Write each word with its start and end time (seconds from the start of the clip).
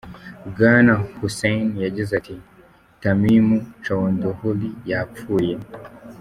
Bwana 0.49 0.93
Hossain 1.19 1.65
yagize 1.83 2.11
ati:" 2.19 2.35
Tamim 3.01 3.47
Chowdhury 3.83 4.69
yapfuye. 4.89 5.53